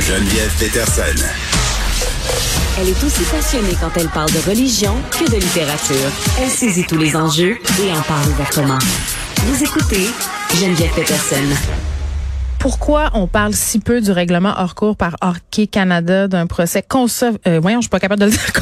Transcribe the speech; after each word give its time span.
Geneviève 0.00 0.52
Peterson. 0.58 1.02
Elle 2.80 2.88
est 2.88 3.04
aussi 3.04 3.22
passionnée 3.24 3.76
quand 3.80 3.90
elle 3.96 4.08
parle 4.08 4.30
de 4.30 4.38
religion 4.48 4.94
que 5.10 5.28
de 5.30 5.36
littérature. 5.36 6.10
Elle 6.40 6.48
saisit 6.50 6.84
tous 6.84 6.96
les 6.96 7.16
enjeux 7.16 7.58
et 7.82 7.92
en 7.92 8.00
parle 8.02 8.28
ouvertement. 8.28 8.78
Vous 9.44 9.62
écoutez 9.64 10.06
Geneviève 10.60 10.92
Peterson. 10.94 11.44
Pourquoi 12.58 13.10
on 13.14 13.26
parle 13.26 13.54
si 13.54 13.78
peu 13.78 14.00
du 14.00 14.10
règlement 14.10 14.54
hors 14.58 14.74
cours 14.74 14.96
par 14.96 15.16
Hockey 15.20 15.66
Canada 15.66 16.26
d'un 16.28 16.46
procès 16.46 16.82
conso- 16.88 17.36
euh, 17.46 17.60
voyons, 17.60 17.78
je 17.78 17.82
suis 17.84 17.90
pas 17.90 18.00
capable 18.00 18.20
de 18.20 18.26
le 18.26 18.30
dire, 18.32 18.40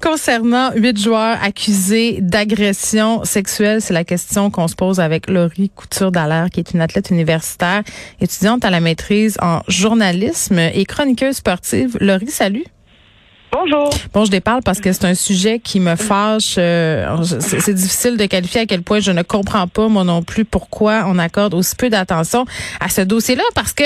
concernant 0.00 0.72
huit 0.74 0.98
joueurs 0.98 1.38
accusés 1.42 2.18
d'agression 2.20 3.24
sexuelle? 3.24 3.82
C'est 3.82 3.94
la 3.94 4.04
question 4.04 4.50
qu'on 4.50 4.68
se 4.68 4.74
pose 4.74 5.00
avec 5.00 5.28
Laurie 5.28 5.70
Couture 5.70 6.12
Dallaire, 6.12 6.50
qui 6.50 6.60
est 6.60 6.72
une 6.72 6.80
athlète 6.80 7.10
universitaire, 7.10 7.82
étudiante 8.20 8.64
à 8.64 8.70
la 8.70 8.80
maîtrise 8.80 9.36
en 9.40 9.60
journalisme 9.68 10.58
et 10.58 10.84
chroniqueuse 10.84 11.36
sportive. 11.36 11.96
Laurie, 12.00 12.30
salut. 12.30 12.64
Bonjour. 13.50 13.88
Bon, 14.12 14.26
je 14.26 14.30
déparle 14.30 14.60
parce 14.62 14.78
que 14.78 14.92
c'est 14.92 15.06
un 15.06 15.14
sujet 15.14 15.58
qui 15.58 15.80
me 15.80 15.96
fâche. 15.96 16.56
euh, 16.58 17.16
c'est 17.22 17.72
difficile 17.72 18.18
de 18.18 18.26
qualifier 18.26 18.60
à 18.60 18.66
quel 18.66 18.82
point 18.82 19.00
je 19.00 19.10
ne 19.10 19.22
comprends 19.22 19.66
pas, 19.66 19.88
moi 19.88 20.04
non 20.04 20.22
plus, 20.22 20.44
pourquoi 20.44 21.04
on 21.06 21.18
accorde 21.18 21.54
aussi 21.54 21.74
peu 21.74 21.88
d'attention 21.88 22.44
à 22.78 22.90
ce 22.90 23.00
dossier-là. 23.00 23.42
Parce 23.54 23.72
que 23.72 23.84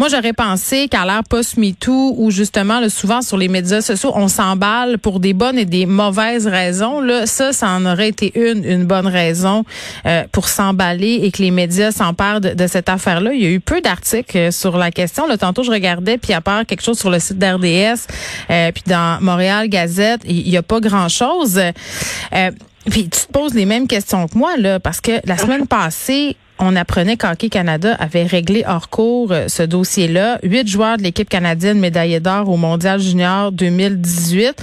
moi, 0.00 0.08
j'aurais 0.08 0.32
pensé 0.32 0.88
qu'à 0.88 1.04
l'ère 1.04 1.22
post-MeToo, 1.30 2.14
où 2.18 2.32
justement, 2.32 2.80
là, 2.80 2.88
souvent 2.88 3.22
sur 3.22 3.36
les 3.36 3.46
médias 3.46 3.82
sociaux, 3.82 4.10
on 4.16 4.26
s'emballe 4.26 4.98
pour 4.98 5.20
des 5.20 5.32
bonnes 5.32 5.58
et 5.58 5.64
des 5.64 5.86
mauvaises 5.86 6.48
raisons. 6.48 7.00
Là, 7.00 7.26
ça, 7.26 7.52
ça 7.52 7.68
en 7.68 7.86
aurait 7.86 8.08
été 8.08 8.32
une, 8.34 8.64
une 8.64 8.84
bonne 8.84 9.06
raison 9.06 9.64
euh, 10.06 10.24
pour 10.32 10.48
s'emballer 10.48 11.20
et 11.22 11.30
que 11.30 11.40
les 11.40 11.52
médias 11.52 11.92
s'emparent 11.92 12.40
de, 12.40 12.50
de 12.50 12.66
cette 12.66 12.88
affaire-là. 12.88 13.32
Il 13.32 13.42
y 13.42 13.46
a 13.46 13.50
eu 13.50 13.60
peu 13.60 13.80
d'articles 13.80 14.36
euh, 14.36 14.50
sur 14.50 14.76
la 14.76 14.90
question. 14.90 15.28
Là, 15.28 15.38
tantôt, 15.38 15.62
je 15.62 15.70
regardais, 15.70 16.18
puis 16.18 16.32
à 16.32 16.40
part 16.40 16.66
quelque 16.66 16.82
chose 16.82 16.98
sur 16.98 17.10
le 17.10 17.20
site 17.20 17.38
d'RDS, 17.38 18.08
euh, 18.50 18.72
puis 18.72 18.82
dans 18.88 19.03
Montréal 19.20 19.68
Gazette, 19.68 20.22
il 20.26 20.48
n'y 20.48 20.56
a 20.56 20.62
pas 20.62 20.80
grand-chose. 20.80 21.58
Euh, 21.58 22.50
puis 22.90 23.08
tu 23.08 23.26
te 23.26 23.32
poses 23.32 23.54
les 23.54 23.64
mêmes 23.64 23.86
questions 23.86 24.28
que 24.28 24.36
moi, 24.36 24.56
là, 24.56 24.80
parce 24.80 25.00
que 25.00 25.12
la 25.24 25.38
semaine 25.38 25.66
passée, 25.66 26.36
on 26.58 26.76
apprenait 26.76 27.16
qu'Hockey 27.16 27.48
Canada 27.48 27.96
avait 27.98 28.24
réglé 28.24 28.64
hors 28.66 28.88
cours 28.88 29.32
euh, 29.32 29.48
ce 29.48 29.62
dossier-là. 29.62 30.38
Huit 30.42 30.68
joueurs 30.68 30.98
de 30.98 31.02
l'équipe 31.02 31.28
canadienne 31.28 31.80
médaillés 31.80 32.20
d'or 32.20 32.48
au 32.48 32.56
Mondial 32.56 33.00
Junior 33.00 33.50
2018. 33.50 34.54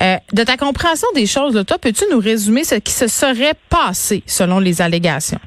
Euh, 0.00 0.16
de 0.32 0.42
ta 0.42 0.56
compréhension 0.56 1.08
des 1.14 1.26
choses, 1.26 1.54
là, 1.54 1.64
toi, 1.64 1.78
peux-tu 1.78 2.04
nous 2.10 2.18
résumer 2.18 2.64
ce 2.64 2.74
qui 2.76 2.92
se 2.92 3.06
serait 3.06 3.54
passé 3.68 4.22
selon 4.26 4.58
les 4.58 4.82
allégations? 4.82 5.40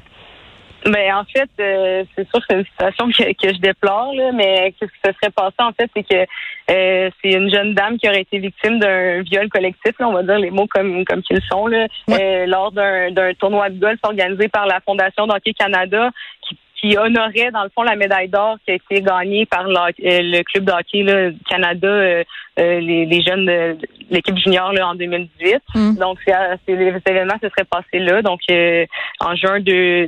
Mais 0.86 1.10
en 1.12 1.24
fait, 1.24 1.48
euh, 1.60 2.04
c'est 2.14 2.28
sûr 2.28 2.40
que 2.40 2.44
c'est 2.48 2.58
une 2.58 2.64
situation 2.66 3.08
que, 3.08 3.32
que 3.32 3.54
je 3.54 3.60
déplore, 3.60 4.12
là, 4.14 4.32
mais 4.32 4.72
qu'est-ce 4.72 4.90
qui 4.90 4.98
se 5.04 5.12
serait 5.12 5.32
passé 5.32 5.54
en 5.58 5.72
fait, 5.72 5.90
c'est 5.96 6.02
que 6.02 6.26
euh, 6.70 7.10
c'est 7.22 7.30
une 7.30 7.50
jeune 7.50 7.74
dame 7.74 7.96
qui 7.98 8.08
aurait 8.08 8.20
été 8.20 8.38
victime 8.38 8.78
d'un 8.78 9.22
viol 9.22 9.48
collectif, 9.48 9.92
là, 9.98 10.08
on 10.08 10.12
va 10.12 10.22
dire 10.22 10.38
les 10.38 10.50
mots 10.50 10.66
comme 10.66 11.04
comme 11.04 11.22
qu'ils 11.22 11.42
sont, 11.50 11.66
là, 11.68 11.86
euh, 12.10 12.46
lors 12.46 12.72
d'un 12.72 13.10
d'un 13.12 13.32
tournoi 13.34 13.70
de 13.70 13.78
golf 13.78 13.98
organisé 14.02 14.48
par 14.48 14.66
la 14.66 14.80
Fondation 14.80 15.26
d'Hockey 15.26 15.54
Canada, 15.54 16.10
qui, 16.46 16.58
qui 16.84 16.98
honorait 16.98 17.50
dans 17.50 17.64
le 17.64 17.70
fond 17.74 17.82
la 17.82 17.96
médaille 17.96 18.28
d'or 18.28 18.58
qui 18.64 18.72
a 18.72 18.74
été 18.74 19.00
gagnée 19.00 19.46
par 19.46 19.64
le, 19.64 19.74
euh, 19.74 19.90
le 20.00 20.42
club 20.42 20.64
de 20.64 20.72
hockey 20.72 21.02
là, 21.02 21.30
du 21.30 21.42
Canada, 21.48 21.88
euh, 21.88 22.24
euh, 22.58 22.80
les, 22.80 23.06
les 23.06 23.22
jeunes 23.22 23.46
de 23.46 23.78
l'équipe 24.10 24.36
junior 24.36 24.72
là, 24.72 24.88
en 24.88 24.94
2018. 24.94 25.62
Mm. 25.74 25.96
Donc 25.96 26.18
c'est 26.26 26.58
les 26.68 26.92
événements 27.06 27.38
se 27.42 27.48
seraient 27.48 27.64
passés 27.64 28.00
là, 28.00 28.20
donc 28.20 28.40
euh, 28.50 28.84
en 29.20 29.34
juin 29.34 29.60
de 29.60 30.06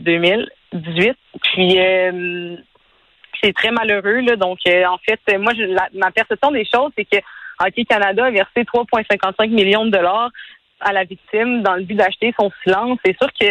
2018. 0.81 1.17
Puis 1.43 1.79
euh, 1.79 2.57
c'est 3.43 3.53
très 3.55 3.71
malheureux. 3.71 4.21
Là, 4.21 4.37
donc 4.37 4.59
euh, 4.69 4.85
en 4.87 4.99
fait, 4.99 5.21
moi 5.39 5.53
je, 5.55 5.63
la- 5.63 5.89
ma 5.95 6.11
perception 6.11 6.51
des 6.51 6.65
choses, 6.65 6.91
c'est 6.97 7.05
que 7.05 7.19
Hockey 7.61 7.85
Canada 7.85 8.27
a 8.27 8.31
versé 8.31 8.63
3,55 8.65 9.49
millions 9.49 9.87
de 9.87 9.91
dollars 9.91 10.31
à 10.81 10.93
la 10.93 11.05
victime 11.05 11.63
dans 11.63 11.75
le 11.75 11.83
but 11.85 11.95
d'acheter 11.95 12.35
son 12.39 12.51
silence. 12.63 12.99
C'est 13.05 13.17
sûr 13.19 13.31
que 13.33 13.47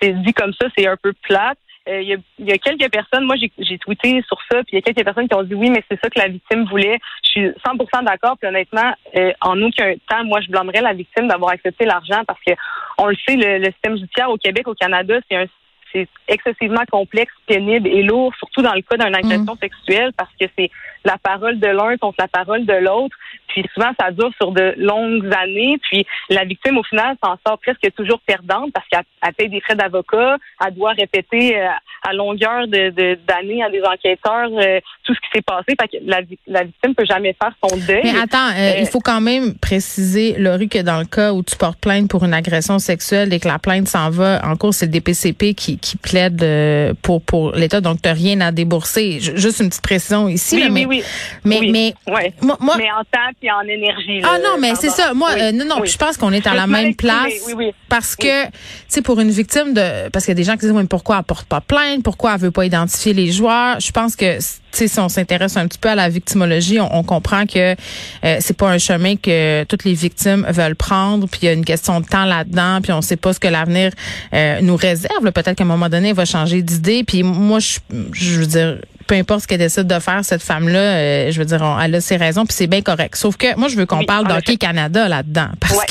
c'est 0.00 0.12
dit 0.22 0.32
comme 0.32 0.52
ça, 0.60 0.66
c'est 0.76 0.86
un 0.88 0.96
peu 0.96 1.12
plate. 1.22 1.58
Euh, 1.88 2.02
Il 2.02 2.20
y, 2.40 2.52
a, 2.52 2.58
quelques 2.58 2.90
personnes, 2.90 3.24
moi 3.24 3.36
j'ai 3.36 3.78
tweeté 3.78 4.20
sur 4.26 4.36
ça, 4.50 4.56
puis 4.64 4.72
il 4.72 4.74
y 4.74 4.78
a 4.78 4.80
quelques 4.82 5.04
personnes 5.04 5.28
qui 5.28 5.34
ont 5.36 5.44
dit 5.44 5.54
oui, 5.54 5.70
mais 5.70 5.84
c'est 5.88 6.00
ça 6.02 6.10
que 6.10 6.18
la 6.18 6.26
victime 6.26 6.64
voulait. 6.64 6.98
Je 7.22 7.30
suis 7.30 7.46
100% 7.64 8.04
d'accord, 8.04 8.36
puis 8.38 8.48
honnêtement, 8.48 8.92
en 9.40 9.62
aucun 9.62 9.94
temps, 10.08 10.24
moi 10.24 10.40
je 10.40 10.50
blâmerais 10.50 10.80
la 10.80 10.94
victime 10.94 11.28
d'avoir 11.28 11.52
accepté 11.52 11.84
l'argent 11.84 12.24
parce 12.26 12.40
que 12.44 12.52
on 12.98 13.06
le 13.06 13.16
sait, 13.24 13.36
le, 13.36 13.58
le 13.58 13.66
système 13.66 13.96
judiciaire 13.96 14.30
au 14.30 14.36
Québec, 14.36 14.66
au 14.66 14.74
Canada, 14.74 15.14
c'est 15.30 15.36
un 15.36 15.46
c'est 15.92 16.08
excessivement 16.28 16.84
complexe, 16.90 17.32
pénible 17.46 17.88
et 17.88 18.02
lourd, 18.02 18.32
surtout 18.38 18.62
dans 18.62 18.74
le 18.74 18.82
cas 18.82 18.96
d'une 18.96 19.14
agression 19.14 19.56
sexuelle, 19.60 20.10
parce 20.16 20.30
que 20.40 20.46
c'est 20.58 20.70
la 21.04 21.16
parole 21.18 21.58
de 21.60 21.66
l'un 21.68 21.96
contre 21.98 22.16
la 22.18 22.28
parole 22.28 22.66
de 22.66 22.72
l'autre. 22.74 23.16
Puis 23.48 23.64
souvent, 23.72 23.90
ça 23.98 24.10
dure 24.10 24.30
sur 24.40 24.50
de 24.52 24.74
longues 24.76 25.32
années. 25.34 25.78
Puis 25.88 26.04
la 26.28 26.44
victime, 26.44 26.76
au 26.78 26.82
final, 26.82 27.16
s'en 27.24 27.36
sort 27.46 27.58
presque 27.58 27.88
toujours 27.96 28.20
perdante 28.26 28.72
parce 28.72 28.86
qu'elle 28.88 29.02
elle 29.22 29.32
paye 29.34 29.48
des 29.48 29.60
frais 29.60 29.76
d'avocat, 29.76 30.36
elle 30.66 30.74
doit 30.74 30.92
répéter 30.92 31.56
euh, 31.58 31.68
à 32.02 32.12
longueur 32.12 32.66
de 32.66 32.90
de- 32.90 33.18
d'années 33.26 33.62
à 33.62 33.70
des 33.70 33.82
enquêteurs 33.82 34.50
euh, 34.52 34.80
tout 35.04 35.14
ce 35.14 35.20
qui 35.20 35.28
s'est 35.32 35.42
passé. 35.42 35.74
Fait 35.80 35.88
que 35.88 35.96
la, 36.04 36.20
la 36.46 36.64
victime 36.64 36.94
peut 36.94 37.06
jamais 37.06 37.34
faire 37.40 37.52
son 37.64 37.76
deuil. 37.76 38.00
Mais 38.04 38.18
attends, 38.20 38.50
Euh, 38.58 38.80
il 38.80 38.86
faut 38.86 39.00
quand 39.00 39.20
même 39.20 39.54
préciser, 39.58 40.34
Laurie, 40.38 40.68
que 40.68 40.82
dans 40.82 40.98
le 40.98 41.06
cas 41.06 41.32
où 41.32 41.42
tu 41.42 41.56
portes 41.56 41.80
plainte 41.80 42.10
pour 42.10 42.24
une 42.24 42.34
agression 42.34 42.78
sexuelle 42.78 43.32
et 43.32 43.38
que 43.40 43.48
la 43.48 43.58
plainte 43.58 43.86
s'en 43.88 44.10
va 44.10 44.40
en 44.44 44.56
cours, 44.56 44.74
c'est 44.74 44.86
le 44.86 44.92
DPCP 44.92 45.54
qui, 45.54 45.75
qui 45.80 45.96
plaide 45.96 46.42
euh, 46.42 46.92
pour 47.02 47.22
pour 47.22 47.52
l'État, 47.52 47.80
donc 47.80 48.00
tu 48.02 48.08
rien 48.08 48.40
à 48.40 48.52
débourser. 48.52 49.18
Juste 49.20 49.60
une 49.60 49.68
petite 49.68 49.82
précision 49.82 50.28
ici. 50.28 50.56
oui, 50.56 50.62
là, 50.62 50.68
mais, 50.70 50.86
oui. 50.86 51.02
mais, 51.44 51.58
Oui. 51.60 51.70
mais 51.70 51.94
Ouais. 52.12 52.32
moi, 52.40 52.56
moi- 52.60 52.74
mais 52.78 52.90
en 52.90 53.02
temps 53.04 53.30
et 53.42 53.50
en 53.50 53.60
énergie. 53.62 54.20
là, 54.20 54.28
ah 54.34 54.38
non, 54.38 54.56
mais 54.60 54.74
c'est 54.74 54.90
ça. 54.90 55.12
Moi, 55.14 55.30
Oui, 55.34 55.40
euh, 55.42 55.52
non, 55.52 55.64
non, 55.64 55.76
oui. 55.80 55.88
je 55.88 55.96
pense 55.96 56.16
qu'on 56.16 56.32
est 56.32 56.46
à 56.46 56.54
la 56.54 56.66
même 56.66 56.94
place. 56.94 57.32
oui, 57.46 57.54
oui. 57.56 57.72
Parce 57.88 58.16
que, 58.16 58.44
tu 58.46 58.50
sais, 58.88 59.02
pour 59.02 59.20
une 59.20 59.30
victime 59.30 59.74
de, 59.74 60.08
parce 60.10 60.24
qu'il 60.24 60.32
y 60.32 60.36
a 60.36 60.36
des 60.36 60.44
gens 60.44 60.54
qui 60.54 60.60
disent, 60.60 60.72
mais 60.72 60.84
pourquoi 60.84 61.18
elle 61.18 61.24
porte 61.24 61.46
pas 61.46 61.60
plainte? 61.60 62.02
Pourquoi 62.02 62.34
elle 62.34 62.40
veut 62.40 62.50
pas 62.50 62.64
identifier 62.64 63.12
les 63.12 63.30
joueurs? 63.32 63.78
Je 63.80 63.90
pense 63.92 64.16
que, 64.16 64.38
tu 64.38 64.44
sais, 64.72 64.88
si 64.88 64.98
on 65.00 65.08
s'intéresse 65.08 65.56
un 65.56 65.66
petit 65.66 65.78
peu 65.78 65.88
à 65.88 65.94
la 65.94 66.08
victimologie, 66.08 66.80
on, 66.80 66.94
on 66.96 67.02
comprend 67.02 67.46
que 67.46 67.74
euh, 68.24 68.36
c'est 68.40 68.56
pas 68.56 68.68
un 68.68 68.78
chemin 68.78 69.16
que 69.16 69.64
toutes 69.64 69.84
les 69.84 69.94
victimes 69.94 70.46
veulent 70.48 70.76
prendre, 70.76 71.26
puis 71.28 71.40
il 71.42 71.46
y 71.46 71.48
a 71.48 71.52
une 71.52 71.64
question 71.64 72.00
de 72.00 72.06
temps 72.06 72.24
là-dedans, 72.24 72.80
puis 72.82 72.92
on 72.92 73.00
sait 73.02 73.16
pas 73.16 73.32
ce 73.32 73.40
que 73.40 73.48
l'avenir 73.48 73.92
euh, 74.34 74.60
nous 74.62 74.76
réserve. 74.76 75.30
Peut-être 75.32 75.56
qu'à 75.66 75.72
un 75.72 75.76
moment 75.76 75.88
donné, 75.88 76.10
elle 76.10 76.14
va 76.14 76.24
changer 76.24 76.62
d'idée. 76.62 77.04
Puis 77.04 77.22
moi, 77.22 77.58
je, 77.58 77.78
je 78.12 78.40
veux 78.40 78.46
dire, 78.46 78.78
peu 79.06 79.14
importe 79.14 79.42
ce 79.42 79.46
qu'elle 79.46 79.58
décide 79.58 79.86
de 79.86 79.98
faire, 79.98 80.24
cette 80.24 80.42
femme-là, 80.42 80.78
euh, 80.78 81.30
je 81.30 81.38
veux 81.38 81.44
dire, 81.44 81.60
on- 81.62 81.78
elle 81.80 81.94
a 81.94 82.00
ses 82.00 82.16
raisons, 82.16 82.44
puis 82.44 82.54
c'est 82.54 82.66
bien 82.66 82.82
correct. 82.82 83.16
Sauf 83.16 83.36
que 83.36 83.56
moi, 83.56 83.68
je 83.68 83.76
veux 83.76 83.86
qu'on 83.86 83.98
Oui, 83.98 84.06
parle 84.06 84.26
d'Hockey. 84.26 84.56
Canada 84.56 85.08
là-dedans. 85.08 85.48
Parce 85.60 85.74
Ouais. 85.76 85.84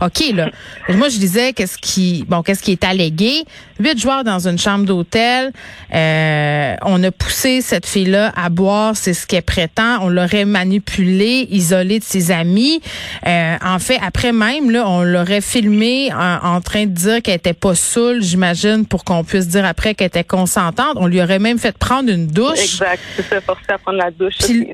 que, 0.00 0.04
OK, 0.06 0.34
là, 0.36 0.50
moi, 0.90 1.08
je 1.08 1.18
disais 1.18 1.52
qu'est-ce 1.52 1.78
qui, 1.78 2.24
bon, 2.28 2.42
qu'est-ce 2.42 2.62
qui 2.62 2.72
est 2.72 2.84
allégué? 2.84 3.44
Huit 3.80 3.98
joueurs 3.98 4.22
dans 4.24 4.46
une 4.46 4.58
chambre 4.58 4.84
d'hôtel. 4.84 5.50
Euh, 5.94 6.74
on 6.82 7.02
a 7.02 7.10
poussé 7.10 7.60
cette 7.60 7.86
fille-là 7.86 8.32
à 8.36 8.48
boire, 8.48 8.96
c'est 8.96 9.14
ce 9.14 9.26
qu'elle 9.26 9.42
prétend. 9.42 9.98
On 10.02 10.08
l'aurait 10.08 10.44
manipulée, 10.44 11.48
isolée 11.50 11.98
de 11.98 12.04
ses 12.04 12.30
amis. 12.30 12.80
Euh, 13.26 13.56
en 13.64 13.78
fait, 13.78 13.98
après 14.04 14.32
même, 14.32 14.70
là, 14.70 14.88
on 14.88 15.02
l'aurait 15.02 15.40
filmée 15.40 16.10
en, 16.12 16.54
en 16.56 16.60
train 16.60 16.84
de 16.86 16.92
dire 16.92 17.22
qu'elle 17.22 17.34
était 17.36 17.52
pas 17.54 17.74
saoule, 17.74 18.22
j'imagine, 18.22 18.86
pour 18.86 19.04
qu'on 19.04 19.24
puisse 19.24 19.48
dire 19.48 19.64
après 19.64 19.94
qu'elle 19.94 20.06
était 20.08 20.24
consentante. 20.24 20.92
On 20.96 21.06
lui 21.06 21.20
aurait 21.20 21.38
même 21.38 21.58
fait 21.58 21.76
prendre 21.76 22.08
une 22.10 22.26
douche. 22.26 22.51
Douche. 22.54 22.80
Exact, 22.80 23.02
c'est 23.16 23.28
ça, 23.28 23.40
forcé 23.40 23.64
à 23.68 23.78
prendre 23.78 23.98
la 23.98 24.10
douche. 24.10 24.38
Puis, 24.38 24.68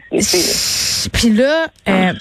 puis 1.12 1.30
là, 1.30 1.66
euh, 1.88 2.12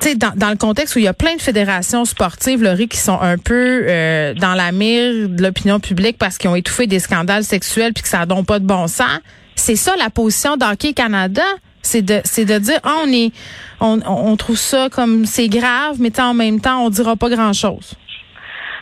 tu 0.00 0.08
sais, 0.08 0.14
dans, 0.14 0.32
dans 0.34 0.50
le 0.50 0.56
contexte 0.56 0.96
où 0.96 0.98
il 0.98 1.04
y 1.04 1.08
a 1.08 1.14
plein 1.14 1.36
de 1.36 1.40
fédérations 1.40 2.04
sportives, 2.04 2.62
Laurie, 2.62 2.88
qui 2.88 2.98
sont 2.98 3.20
un 3.20 3.38
peu 3.38 3.84
euh, 3.86 4.34
dans 4.34 4.54
la 4.54 4.72
mire 4.72 5.28
de 5.28 5.42
l'opinion 5.42 5.80
publique 5.80 6.18
parce 6.18 6.38
qu'ils 6.38 6.50
ont 6.50 6.56
étouffé 6.56 6.86
des 6.86 6.98
scandales 6.98 7.44
sexuels 7.44 7.92
puis 7.92 8.02
que 8.02 8.08
ça 8.08 8.26
donne 8.26 8.44
pas 8.44 8.58
de 8.58 8.66
bon 8.66 8.86
sens, 8.88 9.20
c'est 9.54 9.76
ça 9.76 9.94
la 9.96 10.10
position 10.10 10.56
d'Hockey 10.56 10.92
Canada. 10.92 11.44
C'est 11.84 12.02
de, 12.02 12.20
c'est 12.24 12.44
de 12.44 12.58
dire, 12.58 12.78
ah, 12.84 12.98
on 13.04 13.12
est, 13.12 13.32
on, 13.80 14.00
on 14.06 14.36
trouve 14.36 14.56
ça 14.56 14.88
comme 14.88 15.26
c'est 15.26 15.48
grave, 15.48 15.96
mais 15.98 16.18
en 16.20 16.32
même 16.32 16.60
temps, 16.60 16.84
on 16.84 16.90
dira 16.90 17.16
pas 17.16 17.28
grand 17.28 17.52
chose. 17.52 17.94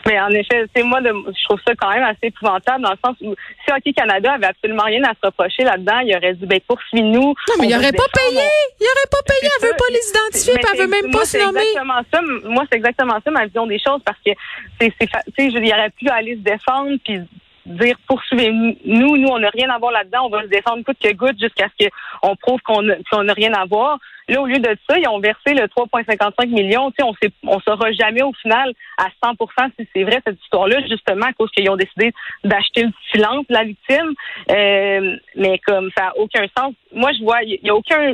Mais 0.05 0.19
en 0.19 0.29
effet, 0.29 0.65
c'est 0.75 0.83
moi, 0.83 1.01
de, 1.01 1.09
je 1.09 1.43
trouve 1.45 1.59
ça 1.65 1.73
quand 1.75 1.89
même 1.89 2.03
assez 2.03 2.27
épouvantable 2.27 2.83
dans 2.83 2.91
le 2.91 2.97
sens 3.03 3.15
où 3.21 3.35
si 3.63 3.71
Hockey 3.71 3.93
Canada 3.93 4.33
avait 4.33 4.47
absolument 4.47 4.83
rien 4.83 5.03
à 5.03 5.13
se 5.13 5.25
reprocher 5.25 5.63
là-dedans, 5.63 5.99
il 5.99 6.15
aurait 6.15 6.33
dit, 6.33 6.45
ben 6.45 6.59
poursuis-nous. 6.67 7.21
Non, 7.21 7.55
mais 7.59 7.67
il 7.67 7.75
aurait 7.75 7.91
pas 7.91 8.07
payé. 8.13 8.41
Il 8.79 8.85
aurait 8.85 9.11
pas 9.11 9.23
payé. 9.25 9.51
Elle 9.61 9.67
veut 9.67 9.75
pas 9.77 9.85
les 9.91 10.09
identifier, 10.09 10.53
elle 10.73 10.79
veut 10.79 10.87
même 10.87 11.11
pas 11.11 11.25
se 11.25 11.31
c'est 11.31 11.45
nommer. 11.45 11.61
exactement 11.61 12.01
ça. 12.11 12.21
Moi, 12.49 12.63
c'est 12.71 12.77
exactement 12.77 13.17
ça 13.23 13.31
ma 13.31 13.45
vision 13.45 13.67
des 13.67 13.79
choses 13.79 14.01
parce 14.05 14.17
que 14.25 14.31
c'est, 14.79 14.93
tu 14.99 15.05
sais, 15.07 15.47
il 15.47 15.73
aurait 15.73 15.89
pu 15.91 16.09
aller 16.09 16.35
se 16.35 16.41
défendre 16.41 16.97
puis 17.03 17.19
dire 17.65 17.95
poursuivez-nous, 18.07 19.17
nous, 19.17 19.27
on 19.27 19.39
n'a 19.39 19.49
rien 19.49 19.69
à 19.69 19.77
voir 19.77 19.91
là-dedans, 19.91 20.25
on 20.25 20.29
va 20.29 20.43
se 20.43 20.47
défendre 20.47 20.83
coûte 20.83 20.97
que 21.01 21.13
goutte 21.13 21.39
jusqu'à 21.39 21.67
ce 21.79 21.87
qu'on 22.21 22.35
prouve 22.35 22.59
qu'on 22.61 22.81
qu'on 23.09 23.23
n'a 23.23 23.33
rien 23.33 23.53
à 23.53 23.65
voir. 23.65 23.99
Là, 24.27 24.41
au 24.41 24.45
lieu 24.45 24.59
de 24.59 24.77
ça, 24.89 24.97
ils 24.97 25.07
ont 25.09 25.19
versé 25.19 25.53
le 25.53 25.65
3,55 25.65 26.47
millions. 26.47 26.89
Tu 26.91 26.97
sais, 26.99 27.03
on 27.03 27.13
sait, 27.21 27.31
on 27.43 27.59
saura 27.59 27.91
jamais 27.91 28.23
au 28.23 28.31
final 28.33 28.71
à 28.97 29.07
100% 29.23 29.71
si 29.77 29.87
c'est 29.93 30.03
vrai 30.03 30.21
cette 30.25 30.41
histoire-là, 30.41 30.79
justement 30.87 31.25
à 31.25 31.33
cause 31.33 31.51
qu'ils 31.51 31.69
ont 31.69 31.75
décidé 31.75 32.13
d'acheter 32.43 32.83
le 32.83 32.91
silence 33.11 33.45
la 33.49 33.63
victime. 33.63 34.13
Euh, 34.49 35.17
mais 35.35 35.59
comme 35.59 35.89
ça 35.97 36.05
n'a 36.05 36.17
aucun 36.17 36.45
sens. 36.57 36.73
Moi, 36.93 37.11
je 37.17 37.23
vois, 37.23 37.43
il 37.43 37.59
n'y 37.63 37.69
a 37.69 37.75
aucun 37.75 38.13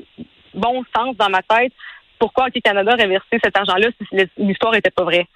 bon 0.53 0.83
sens 0.95 1.15
dans 1.17 1.29
ma 1.29 1.41
tête 1.43 1.73
pourquoi 2.19 2.45
Hockey 2.47 2.61
Canada 2.61 2.93
aurait 2.93 3.07
versé 3.07 3.39
cet 3.43 3.57
argent-là 3.57 3.89
si 3.97 4.17
l'histoire 4.37 4.75
était 4.75 4.91
pas 4.91 5.03
vraie. 5.03 5.27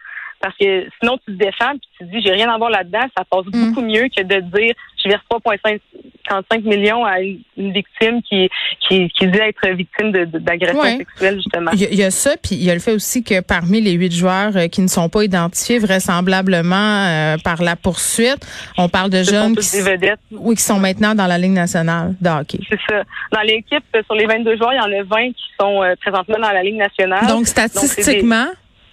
Parce 0.42 0.56
que 0.58 0.86
sinon, 1.00 1.18
tu 1.26 1.34
te 1.34 1.38
défends 1.44 1.72
puis 1.72 1.90
tu 2.00 2.06
te 2.06 2.12
dis, 2.12 2.22
j'ai 2.24 2.32
rien 2.32 2.50
à 2.50 2.58
voir 2.58 2.70
là-dedans. 2.72 3.06
Ça 3.18 3.24
passe 3.30 3.46
Mm. 3.46 3.70
beaucoup 3.70 3.82
mieux 3.82 4.08
que 4.16 4.24
de 4.24 4.40
dire, 4.40 4.74
je 5.04 5.10
verse 5.10 5.24
3,55 5.30 6.62
millions 6.64 7.06
à 7.06 7.20
une, 7.22 7.40
victime 7.72 8.22
qui, 8.24 8.50
qui, 8.88 9.08
qui 9.10 9.28
dit 9.28 9.38
être 9.40 9.70
victime 9.76 10.12
d'agression 10.12 10.80
Ouais. 10.82 10.98
sexuelle, 10.98 11.36
justement. 11.36 11.72
Il 11.74 11.82
y, 11.82 11.86
a, 11.86 11.90
il 11.90 11.96
y 11.98 12.04
a 12.04 12.10
ça, 12.12 12.32
puis 12.42 12.56
il 12.56 12.64
y 12.64 12.72
a 12.72 12.74
le 12.74 12.80
fait 12.80 12.94
aussi 12.94 13.24
que 13.24 13.40
parmi 13.42 13.82
les 13.82 13.92
huit 13.94 14.12
joueurs 14.12 14.56
euh, 14.58 14.68
qui 14.68 14.82
ne 14.82 14.88
sont 14.88 15.10
pas 15.10 15.24
identifiés 15.24 15.78
vraisemblablement 15.80 16.76
euh, 17.08 17.38
par 17.44 17.62
la 17.62 17.76
poursuite, 17.76 18.46
on 18.78 18.90
parle 18.90 19.10
de 19.10 19.24
Ce 19.24 19.32
jeunes 19.32 19.56
qui, 19.56 19.72
des 19.78 19.82
vedettes. 19.84 20.20
oui, 20.32 20.56
qui 20.56 20.64
sont 20.64 20.80
maintenant 20.80 21.14
dans 21.16 21.28
la 21.28 21.38
Ligue 21.38 21.52
nationale 21.52 22.16
de 22.20 22.30
hockey. 22.30 22.60
C'est 22.70 22.80
ça. 22.90 23.04
Dans 23.32 23.42
l'équipe, 23.42 23.84
sur 24.06 24.16
les 24.16 24.26
22 24.26 24.58
joueurs, 24.58 24.74
il 24.74 24.78
y 24.78 24.80
en 24.80 25.00
a 25.00 25.04
20 25.04 25.28
qui 25.34 25.44
sont 25.60 25.84
euh, 25.84 25.94
présentement 26.02 26.38
dans 26.42 26.52
la 26.52 26.64
Ligue 26.64 26.78
nationale. 26.78 27.28
Donc, 27.28 27.48
statistiquement, 27.48 28.48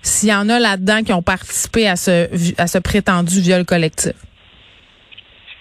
s'il 0.09 0.31
y 0.31 0.35
en 0.35 0.49
a 0.49 0.59
là-dedans 0.59 1.03
qui 1.05 1.13
ont 1.13 1.23
participé 1.23 1.89
à 1.89 1.97
ce, 1.97 2.29
à 2.61 2.67
ce 2.67 2.79
prétendu 2.79 3.41
viol 3.41 3.65
collectif? 3.65 4.13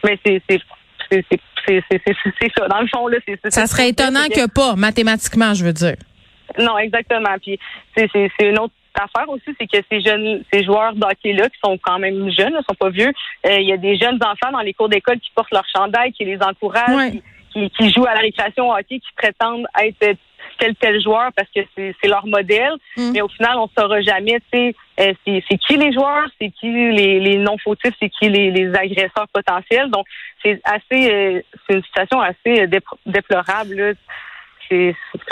Mais 0.04 0.18
c'est 0.26 0.42
c'est 0.50 1.24
ça. 2.58 2.68
Dans 2.70 2.82
le 2.82 2.88
fond, 2.88 3.08
là, 3.08 3.18
c'est 3.28 3.40
Ça 3.52 3.68
serait 3.68 3.90
étonnant 3.90 4.28
que 4.30 4.48
pas, 4.50 4.76
mathématiquement, 4.76 5.54
je 5.54 5.66
veux 5.66 5.74
dire. 5.74 5.96
Non, 6.60 6.78
exactement. 6.78 7.36
Puis 7.42 7.60
c'est 7.96 8.10
une 8.42 8.58
autre 8.60 8.74
affaire 8.96 9.28
aussi, 9.30 9.54
c'est 9.60 9.68
que 9.68 9.78
ces 9.92 10.02
jeunes, 10.02 10.44
ces 10.52 10.64
joueurs 10.64 10.94
d'hockey 10.96 11.34
là 11.34 11.50
qui 11.50 11.58
sont 11.64 11.78
quand 11.84 12.00
même 12.00 12.32
jeunes, 12.32 12.54
ne 12.54 12.62
sont 12.68 12.76
pas 12.80 12.90
vieux. 12.90 13.12
euh, 13.46 13.60
Il 13.60 13.68
y 13.68 13.74
a 13.74 13.78
des 13.78 13.98
jeunes 13.98 14.18
enfants 14.24 14.52
dans 14.52 14.62
les 14.62 14.74
cours 14.74 14.90
d'école 14.90 15.20
qui 15.20 15.30
portent 15.36 15.52
leur 15.52 15.66
chandail, 15.76 16.12
qui 16.14 16.26
les 16.26 16.40
encouragent, 16.42 16.96
Ouais. 16.96 17.12
qui, 17.12 17.22
qui, 17.54 17.70
qui 17.72 17.92
jouent 17.94 18.06
à 18.08 18.14
la 18.16 18.22
récréation 18.22 18.70
au 18.70 18.74
hockey, 18.74 19.00
qui 19.00 19.10
prétendent 19.16 19.68
être 19.84 20.18
tel 20.58 20.76
tel 20.76 21.02
joueur 21.02 21.32
parce 21.36 21.50
que 21.56 21.62
c'est 21.76 22.08
leur 22.08 22.26
modèle. 22.26 22.74
Mm. 22.96 23.12
Mais 23.14 23.22
au 23.22 23.28
final, 23.28 23.58
on 23.58 23.70
saura 23.78 24.02
jamais, 24.02 24.40
tu 24.52 24.58
sais, 24.58 24.76
euh, 25.00 25.14
c'est 25.26 25.58
qui 25.58 25.78
les 25.78 25.94
joueurs, 25.94 26.28
c'est 26.40 26.50
qui 26.50 26.72
les, 26.72 27.20
les 27.20 27.38
non 27.38 27.58
fautifs, 27.64 27.94
c'est 28.02 28.10
qui 28.10 28.30
les, 28.30 28.52
les 28.52 28.74
agresseurs 28.74 29.28
potentiels. 29.34 29.90
Donc 29.92 30.06
c'est 30.44 30.60
assez, 30.64 31.12
euh, 31.12 31.42
c'est 31.68 31.76
une 31.76 31.84
situation 31.84 32.22
assez 32.22 32.62
euh, 32.62 32.80
déplorable. 33.06 33.76
Là 33.76 33.94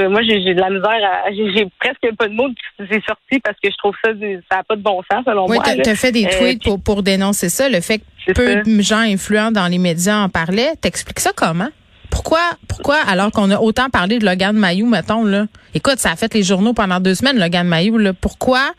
moi 0.10 0.22
j'ai 0.24 0.54
de 0.54 0.60
la 0.60 0.70
misère 0.70 1.00
j'ai 1.56 1.68
presque 1.80 2.16
pas 2.18 2.28
de 2.28 2.34
mots 2.34 2.50
c'est 2.78 3.04
sorti 3.06 3.40
parce 3.44 3.58
que 3.62 3.70
je 3.70 3.78
trouve 3.78 3.96
ça 4.04 4.12
ça 4.52 4.60
a 4.60 4.64
pas 4.64 4.76
de 4.76 4.82
bon 4.82 5.02
sens 5.12 5.24
selon 5.26 5.46
Oui, 5.48 5.56
moi. 5.58 5.64
t'as 5.64 5.76
là. 5.76 5.84
as 5.86 5.96
fait 5.96 6.12
des 6.12 6.28
tweets 6.28 6.64
pour, 6.64 6.82
pour 6.82 7.04
dénoncer 7.04 7.50
ça, 7.50 7.70
le 7.70 7.82
fait 7.82 8.00
que 8.26 8.34
peu 8.34 8.54
ça. 8.54 8.62
de 8.62 8.82
gens 8.82 9.00
influents 9.00 9.52
dans 9.52 9.68
les 9.68 9.78
médias 9.78 10.18
en 10.18 10.30
parlaient. 10.30 10.76
T'expliques 10.82 11.20
ça 11.20 11.32
comment? 11.36 11.70
Pourquoi, 12.10 12.40
pourquoi, 12.68 12.98
alors 13.08 13.32
qu'on 13.32 13.52
a 13.52 13.60
autant 13.60 13.90
parlé 13.90 14.20
de 14.20 14.26
Logan 14.26 14.56
Mayou, 14.56 14.88
mettons, 14.88 15.24
là? 15.24 15.46
Écoute, 15.74 15.98
ça 15.98 16.12
a 16.12 16.16
fait 16.16 16.34
les 16.34 16.44
journaux 16.44 16.74
pendant 16.74 17.00
deux 17.00 17.16
semaines, 17.16 17.40
Logan 17.40 17.68
Mayou, 17.68 17.98
là. 17.98 18.14
Pourquoi, 18.14 18.72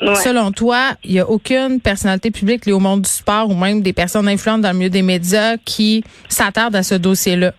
Ouais. 0.00 0.14
selon 0.14 0.52
toi, 0.52 0.90
il 1.02 1.12
n'y 1.14 1.18
a 1.20 1.28
aucune 1.28 1.80
personnalité 1.80 2.30
publique 2.30 2.66
liée 2.66 2.72
au 2.72 2.78
monde 2.78 3.02
du 3.02 3.10
sport 3.10 3.50
ou 3.50 3.54
même 3.54 3.82
des 3.82 3.92
personnes 3.92 4.28
influentes 4.28 4.60
dans 4.60 4.70
le 4.70 4.78
milieu 4.78 4.90
des 4.90 5.02
médias 5.02 5.56
qui 5.64 6.04
s'attardent 6.28 6.76
à 6.76 6.82
ce 6.84 6.94
dossier-là? 6.94 7.52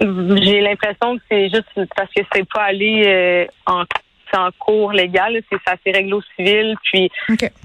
J'ai 0.00 0.60
l'impression 0.60 1.16
que 1.16 1.22
c'est 1.30 1.48
juste 1.48 1.64
parce 1.96 2.10
que 2.14 2.22
c'est 2.32 2.46
pas 2.48 2.64
allé 2.64 3.02
euh, 3.06 3.44
en 3.66 3.82
c'est 4.30 4.36
en 4.38 4.48
cours 4.58 4.92
légal, 4.92 5.40
c'est 5.50 5.58
ça 5.66 5.74
c'est 5.84 5.92
réglé 5.92 6.12
au 6.12 6.22
civil, 6.36 6.74
puis 6.82 7.08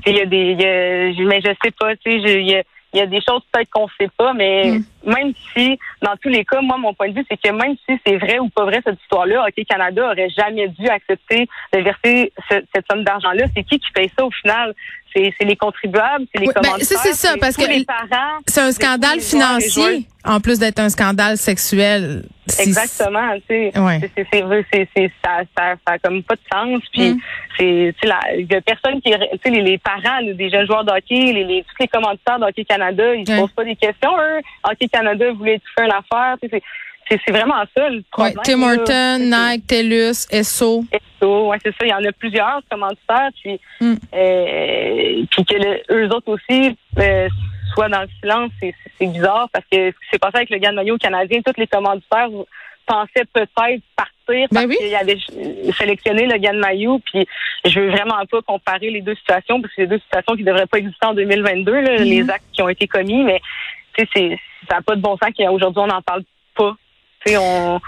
il 0.06 0.16
y 0.16 0.22
a 0.22 0.26
des 0.26 0.54
y 0.54 0.64
a- 0.64 1.26
mais 1.28 1.42
je 1.42 1.52
sais 1.64 1.72
pas, 1.72 1.96
tu 1.98 2.12
sais, 2.12 2.20
je- 2.28 2.40
il 2.40 2.48
y 2.50 2.56
a, 2.56 2.64
il 2.94 3.00
y 3.00 3.02
a 3.02 3.06
des 3.06 3.22
choses 3.22 3.42
peut-être 3.52 3.70
qu'on 3.70 3.88
sait 4.00 4.10
pas, 4.18 4.34
mais 4.34 4.72
Mm. 4.72 4.84
même 5.06 5.34
si, 5.54 5.80
dans 6.02 6.16
tous 6.18 6.30
les 6.30 6.44
cas, 6.46 6.62
moi, 6.62 6.78
mon 6.78 6.94
point 6.94 7.10
de 7.10 7.14
vue, 7.16 7.26
c'est 7.30 7.38
que 7.42 7.50
même 7.52 7.76
si 7.90 8.00
c'est 8.06 8.18
vrai 8.18 8.40
ou 8.40 8.50
pas 8.50 8.66
vrai 8.66 8.82
cette 8.86 9.00
histoire-là, 9.02 9.46
Hockey 9.48 9.66
Canada 9.66 10.06
aurait 10.12 10.30
jamais 10.30 10.68
dû 10.68 10.88
accepter 10.88 11.48
de 11.74 11.80
verser 11.80 12.34
ce- 12.50 12.64
cette 12.76 12.86
somme 12.92 13.04
d'argent-là. 13.04 13.46
C'est 13.56 13.64
qui 13.64 13.80
qui 13.80 13.92
paye 13.92 14.12
ça 14.18 14.26
au 14.26 14.32
final? 14.32 14.74
C'est 15.14 15.34
les 15.42 15.56
contribuables, 15.56 16.26
c'est 16.34 16.42
les 16.42 16.48
Oui, 16.48 16.54
ben, 16.56 16.70
c'est 16.80 17.14
ça, 17.14 17.36
parce 17.40 17.58
que 17.58 17.68
les 17.68 17.84
parents. 17.86 18.40
C'est 18.48 18.62
un 18.62 18.72
scandale 18.72 19.20
financier, 19.20 20.06
en 20.26 20.40
plus 20.40 20.58
d'être 20.60 20.80
un 20.80 20.90
scandale 20.90 21.38
sexuel. 21.38 22.24
Exactement, 22.60 23.34
tu 23.48 23.72
sais, 23.72 23.80
Ouais. 23.80 24.00
c'est 24.16 24.26
c'est 24.94 25.12
ça, 25.24 25.40
ça 25.58 25.76
ça 25.88 25.94
a 25.94 26.00
comme 26.00 26.22
pas 26.24 26.36
de 26.36 26.42
sens 26.52 26.82
puis 26.92 27.12
Mm. 27.14 27.20
c'est 27.58 27.94
tu 27.94 28.00
sais 28.02 28.08
la 28.08 28.20
il 28.38 28.52
y 28.52 28.56
a 28.56 28.62
personne 28.62 29.02
qui 29.02 29.12
tu 29.12 29.18
sais 29.44 29.50
les, 29.50 29.62
les 29.62 29.78
parents 29.78 30.22
des 30.22 30.50
jeunes 30.50 30.66
joueurs 30.68 30.84
de 30.84 30.92
hockey, 30.92 31.32
les, 31.34 31.44
les 31.46 31.64
tous 31.64 31.76
les 31.80 31.88
commanditaires 31.88 32.40
de 32.40 32.46
hockey 32.46 32.66
Canada, 32.66 33.16
ils 33.16 33.26
se 33.28 33.36
posent 33.40 33.52
pas 33.54 33.64
des 33.64 33.76
questions 33.76 34.12
eux. 34.20 34.42
Hockey 34.70 34.88
Canada 34.88 35.32
voulait 35.32 35.60
tout 35.60 35.72
faire 35.78 35.86
une 35.86 35.92
affaire, 35.94 36.36
tu 36.42 36.50
sais 36.50 36.62
c'est 37.10 37.32
vraiment 37.32 37.64
ça 37.76 37.90
le 37.90 37.98
Ouais, 37.98 38.04
problème. 38.34 38.38
Tim. 38.44 38.64
Horton, 38.64 39.20
Nike, 39.20 39.68
TELUS, 39.68 40.28
Esso. 40.32 40.84
Esso, 40.92 41.48
ouais, 41.50 41.58
c'est 41.64 41.72
ça. 41.72 41.86
Il 41.86 41.90
y 41.90 41.94
en 41.94 42.04
a 42.04 42.12
plusieurs 42.14 42.62
commanditaires, 42.70 43.30
puis, 43.44 43.60
Mm. 43.82 43.94
euh, 44.14 45.24
puis 45.32 45.46
que 45.46 45.56
le- 45.56 45.82
eux 45.92 46.10
autres 46.16 46.30
aussi 46.34 46.76
euh, 47.00 47.28
soient 47.74 47.90
dans 47.90 48.02
le 48.02 48.08
silence, 48.22 48.52
c'est, 48.62 48.74
bizarre 49.08 49.50
parce 49.52 49.66
que 49.72 49.78
ce 49.78 49.92
qui 49.92 50.10
s'est 50.12 50.20
passé 50.20 50.38
avec 50.38 50.50
le 50.52 50.60
Gan 50.60 50.74
Maillot 50.74 50.98
canadien, 50.98 51.42
tous 51.44 51.60
les 51.60 51.66
commanditaires 51.68 52.28
pensaient 52.86 53.26
peut-être 53.34 53.50
partir 53.96 54.48
parce 54.50 54.50
Ben 54.52 54.68
oui. 54.70 54.78
qu'ils 54.80 54.96
avaient 54.96 55.18
sélectionné 55.78 56.28
le 56.28 56.38
Gan 56.38 56.54
Maillot, 56.54 57.00
puis 57.00 57.26
je 57.66 57.80
veux 57.80 57.90
vraiment 57.90 58.24
pas 58.30 58.42
comparer 58.44 58.90
les 58.92 59.02
deux 59.02 59.16
situations 59.16 59.60
parce 59.62 59.74
que 59.74 59.82
c'est 59.82 59.88
deux 59.88 60.00
situations 60.00 60.36
qui 60.36 60.44
devraient 60.44 60.68
pas 60.68 60.78
exister 60.78 61.06
en 61.08 61.14
2022, 61.14 61.82
là, 61.82 61.98
Mhm. 62.00 62.04
les 62.06 62.30
actes 62.30 62.46
qui 62.54 62.62
ont 62.62 62.70
été 62.70 62.88
commis, 62.88 63.24
mais 63.24 63.42
tu 63.98 64.04
sais, 64.04 64.10
c'est, 64.16 64.40
ça 64.70 64.76
n'a 64.76 64.82
pas 64.84 64.96
de 64.96 65.02
bon 65.02 65.18
sens 65.18 65.32
qu'aujourd'hui 65.36 65.82
on 65.82 65.88
n'en 65.88 66.02
parle 66.02 66.24
pas. 66.56 66.76
Tu 67.26 67.32
sais, 67.34 67.38
on, 67.38 67.80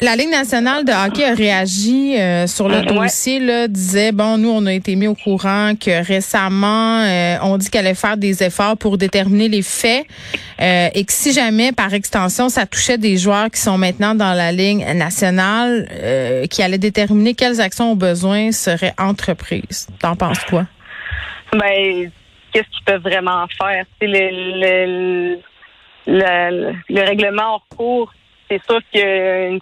La 0.00 0.14
Ligue 0.14 0.30
nationale 0.30 0.84
de 0.84 0.92
hockey 0.92 1.24
a 1.24 1.34
réagi 1.34 2.16
euh, 2.16 2.46
sur 2.46 2.68
le 2.68 2.76
Ouais. 2.76 2.84
dossier, 2.86 3.40
là, 3.40 3.66
disait, 3.66 4.12
bon, 4.12 4.38
nous, 4.38 4.50
on 4.50 4.64
a 4.66 4.72
été 4.72 4.94
mis 4.94 5.08
au 5.08 5.16
courant 5.16 5.72
que 5.74 6.06
récemment, 6.06 7.00
euh, 7.00 7.36
on 7.42 7.58
dit 7.58 7.68
qu'elle 7.68 7.86
allait 7.86 7.96
faire 7.96 8.16
des 8.16 8.44
efforts 8.44 8.76
pour 8.76 8.96
déterminer 8.96 9.48
les 9.48 9.62
faits 9.62 10.06
euh, 10.60 10.88
et 10.94 11.04
que 11.04 11.12
si 11.12 11.32
jamais, 11.32 11.72
par 11.72 11.92
extension, 11.94 12.48
ça 12.48 12.64
touchait 12.66 12.96
des 12.98 13.16
joueurs 13.16 13.50
qui 13.50 13.60
sont 13.60 13.76
maintenant 13.76 14.14
dans 14.14 14.34
la 14.34 14.52
Ligue 14.52 14.86
nationale, 14.94 15.88
euh, 15.90 16.46
qui 16.46 16.62
allait 16.62 16.78
déterminer 16.78 17.34
quelles 17.34 17.60
actions 17.60 17.90
au 17.90 17.96
besoin 17.96 18.52
seraient 18.52 18.94
entreprises. 18.98 19.88
T'en 19.98 20.14
penses 20.14 20.44
quoi? 20.44 20.64
Ben, 21.52 22.08
qu'est-ce 22.52 22.68
qu'ils 22.70 22.84
peuvent 22.86 23.02
vraiment 23.02 23.46
faire? 23.60 23.84
C'est 24.00 24.06
le, 24.06 24.30
le, 24.60 25.38
le, 26.06 26.72
le 26.88 27.00
règlement 27.02 27.56
en 27.56 27.76
cours. 27.76 28.12
C'est 28.48 28.62
sûr 28.64 28.80
qu'il 28.90 29.00
y 29.00 29.04
a 29.04 29.46
une, 29.48 29.60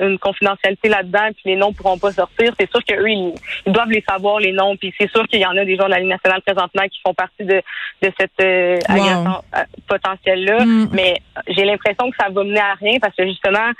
une 0.00 0.18
confidentialité 0.18 0.88
là-dedans, 0.88 1.28
puis 1.34 1.42
les 1.46 1.56
noms 1.56 1.72
pourront 1.72 1.98
pas 1.98 2.12
sortir. 2.12 2.52
C'est 2.58 2.70
sûr 2.70 2.84
qu'eux, 2.84 3.08
ils, 3.08 3.34
ils 3.66 3.72
doivent 3.72 3.90
les 3.90 4.04
savoir, 4.08 4.38
les 4.38 4.52
noms. 4.52 4.76
Puis 4.76 4.92
c'est 4.98 5.10
sûr 5.10 5.26
qu'il 5.28 5.40
y 5.40 5.46
en 5.46 5.56
a 5.56 5.64
des 5.64 5.76
joueurs 5.76 5.88
de 5.88 5.94
la 5.94 6.00
Ligue 6.00 6.08
nationale 6.10 6.42
présentement 6.42 6.82
qui 6.88 7.00
font 7.06 7.14
partie 7.14 7.44
de, 7.44 7.62
de 8.02 8.12
cette 8.18 8.40
euh, 8.40 8.78
Wow. 8.88 8.94
agression 8.94 9.42
euh, 9.56 9.64
potentielle-là. 9.88 10.64
Mm. 10.64 10.88
Mais 10.92 11.14
j'ai 11.48 11.64
l'impression 11.64 12.10
que 12.10 12.16
ça 12.20 12.28
va 12.30 12.44
mener 12.44 12.60
à 12.60 12.74
rien 12.74 12.98
parce 13.00 13.14
que 13.16 13.26
justement, 13.26 13.70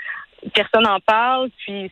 personne 0.53 0.83
n'en 0.83 0.99
parle, 0.99 1.49
puis 1.65 1.91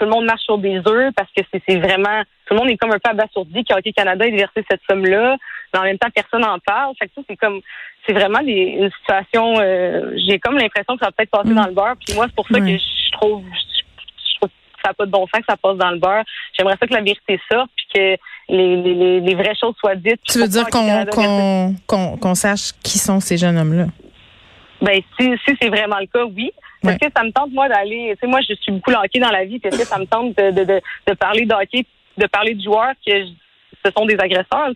tout 0.00 0.06
le 0.06 0.10
monde 0.12 0.24
marche 0.24 0.42
sur 0.44 0.56
des 0.56 0.78
œufs 0.88 1.12
parce 1.14 1.28
que 1.36 1.42
c'est 1.52 1.76
vraiment 1.76 2.22
tout 2.46 2.54
le 2.54 2.60
monde 2.60 2.70
est 2.70 2.78
comme 2.78 2.90
un 2.90 2.98
peu 2.98 3.10
abasourdi 3.10 3.62
qu'Hockey 3.64 3.92
Canada 3.92 4.26
ait 4.26 4.30
versé 4.30 4.64
cette 4.68 4.80
somme-là. 4.90 5.36
mais 5.72 5.78
en 5.78 5.82
même 5.82 5.98
temps, 5.98 6.08
personne 6.12 6.40
n'en 6.40 6.58
parle. 6.58 6.94
Fait 6.98 7.06
que 7.06 7.12
ça, 7.16 7.20
c'est 7.28 7.36
comme, 7.36 7.60
c'est 8.06 8.14
vraiment 8.14 8.42
des, 8.42 8.76
une 8.80 8.90
situation, 8.90 9.54
euh, 9.60 10.12
j'ai 10.26 10.38
comme 10.38 10.56
l'impression 10.56 10.94
que 10.96 11.00
ça 11.00 11.06
va 11.08 11.12
peut-être 11.12 11.30
passer 11.30 11.50
Mm. 11.50 11.54
dans 11.54 11.66
le 11.66 11.72
beurre. 11.74 11.94
Puis 12.04 12.14
moi, 12.14 12.24
c'est 12.28 12.34
pour 12.34 12.48
ça 12.48 12.58
que 12.58 12.66
je 12.66 13.12
trouve, 13.12 13.44
je 13.44 14.36
trouve 14.38 14.48
que 14.48 14.54
ça 14.82 14.88
n'a 14.88 14.94
pas 14.94 15.04
de 15.06 15.10
bon 15.10 15.26
sens 15.26 15.40
que 15.40 15.46
ça 15.48 15.56
passe 15.58 15.76
dans 15.76 15.90
le 15.90 15.98
beurre. 15.98 16.24
J'aimerais 16.56 16.76
ça 16.80 16.86
que 16.86 16.94
la 16.94 17.02
vérité 17.02 17.38
sorte, 17.52 17.70
puis 17.76 17.86
que 17.94 18.16
les, 18.48 18.76
les, 18.82 18.94
les, 18.94 19.20
les 19.20 19.34
vraies 19.34 19.54
choses 19.60 19.74
soient 19.78 19.94
dites. 19.96 20.20
Tu 20.26 20.38
veux 20.38 20.48
dire 20.48 20.66
qu'on 20.70 21.02
Hockey 21.02 21.76
qu'on 21.86 22.34
sache 22.34 22.72
qui 22.82 22.98
sont 22.98 23.20
ces 23.20 23.36
jeunes 23.36 23.58
hommes-là? 23.58 23.86
Ben, 24.82 25.00
si, 25.18 25.30
si 25.46 25.56
c'est 25.60 25.68
vraiment 25.68 25.98
le 25.98 26.06
cas, 26.06 26.24
oui. 26.24 26.50
Parce 26.82 26.94
Ouais. 26.94 27.08
que 27.08 27.12
ça 27.14 27.22
me 27.22 27.30
tente, 27.32 27.52
moi, 27.52 27.68
d'aller. 27.68 28.12
Tu 28.14 28.20
sais, 28.20 28.26
moi, 28.26 28.40
je 28.48 28.54
suis 28.54 28.72
beaucoup 28.72 28.92
hockey 28.92 29.18
dans 29.20 29.30
la 29.30 29.44
vie. 29.44 29.60
Est-ce 29.62 29.78
que 29.78 29.84
ça 29.86 29.98
me 29.98 30.06
tente 30.06 30.36
de, 30.38 30.50
de, 30.52 30.64
de, 30.64 30.80
de 31.06 31.14
parler 31.14 31.44
de 31.44 31.52
hockey, 31.54 31.84
de 32.16 32.26
parler 32.26 32.54
de 32.54 32.62
joueurs 32.62 32.92
que 33.06 33.12
je- 33.12 33.32
ce 33.84 33.90
sont 33.96 34.06
des 34.06 34.18
agresseurs? 34.18 34.70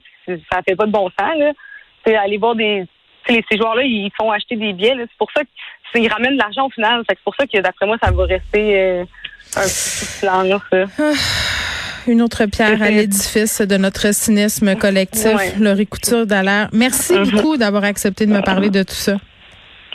Ça 0.52 0.60
fait 0.66 0.76
pas 0.76 0.86
de 0.86 0.90
bon 0.92 1.08
sens, 1.18 1.38
là. 1.38 1.52
Tu 2.04 2.10
sais, 2.12 2.16
aller 2.16 2.36
voir 2.36 2.54
des. 2.54 2.84
sais, 3.26 3.42
ces 3.50 3.56
joueurs-là, 3.56 3.82
ils 3.84 4.10
font 4.18 4.30
acheter 4.30 4.56
des 4.56 4.74
billets. 4.74 4.94
C'est 4.98 5.08
pour 5.18 5.30
ça 5.34 5.40
qu'ils 5.94 6.12
ramènent 6.12 6.34
de 6.34 6.38
l'argent 6.42 6.66
au 6.66 6.70
final. 6.70 7.02
C'est 7.08 7.18
pour 7.24 7.34
ça 7.36 7.46
que, 7.46 7.58
d'après 7.60 7.86
moi, 7.86 7.96
ça 8.02 8.10
va 8.10 8.24
rester 8.26 8.78
euh, 8.78 9.04
un 9.56 9.62
petit 9.62 10.20
plan, 10.20 10.42
là, 10.42 10.58
ça. 10.70 10.84
Une 12.06 12.20
autre 12.20 12.44
pierre 12.44 12.82
à 12.82 12.90
l'édifice 12.90 13.62
de 13.62 13.76
notre 13.78 14.12
cynisme 14.12 14.76
collectif, 14.76 15.34
Ouais. 15.34 15.54
Laurie 15.58 15.86
Couture 15.86 16.26
d'Alain. 16.26 16.68
Merci 16.72 17.14
Mhm. 17.14 17.30
beaucoup 17.30 17.56
d'avoir 17.56 17.84
accepté 17.84 18.26
de 18.26 18.32
me 18.32 18.42
parler 18.42 18.68
de 18.68 18.82
tout 18.82 18.92
ça. 18.94 19.16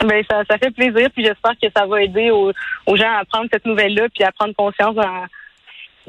Ben, 0.06 0.24
ça, 0.30 0.44
ça 0.50 0.58
fait 0.58 0.72
plaisir. 0.72 1.10
Puis 1.14 1.24
j'espère 1.26 1.52
que 1.62 1.68
ça 1.76 1.86
va 1.86 2.02
aider 2.04 2.30
aux, 2.32 2.52
aux 2.86 2.96
gens 2.96 3.12
à 3.20 3.26
prendre 3.26 3.48
cette 3.52 3.66
nouvelle-là 3.66 4.08
puis 4.14 4.24
à 4.24 4.32
prendre 4.32 4.54
conscience 4.56 4.96
en- 4.98 5.26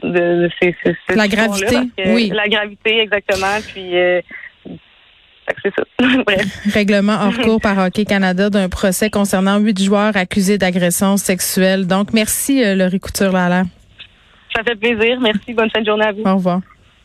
de, 0.07 0.45
de 0.45 0.51
ces, 0.61 0.75
ces- 0.85 1.15
La 1.15 1.29
gravité, 1.29 1.77
que- 1.97 2.15
oui. 2.15 2.31
La 2.35 2.49
gravité, 2.49 3.01
exactement. 3.01 3.59
Puis, 3.73 3.97
euh, 3.99 4.21
ça. 5.77 5.83
Règlement 6.73 7.17
hors 7.21 7.37
cours 7.39 7.61
par 7.61 7.77
Hockey 7.79 8.05
Canada 8.05 8.49
d'un 8.51 8.69
procès 8.69 9.11
concernant 9.11 9.59
huit 9.59 9.83
joueurs 9.83 10.17
accusés 10.17 10.59
d'agression 10.59 11.17
sexuelle. 11.17 11.87
Donc, 11.87 12.13
merci, 12.13 12.63
euh, 12.65 12.77
Laurie 12.77 13.01
Couture 13.01 13.33
d'Alain. 13.33 13.65
Ça 14.55 14.63
fait 14.63 14.77
plaisir. 14.77 15.21
Merci. 15.21 15.53
Bonne 15.53 15.71
fin 15.71 15.81
de 15.81 15.87
journée 15.87 16.07
à 16.07 16.13
vous. 16.13 16.23
Au 16.25 16.37
revoir. 16.37 16.61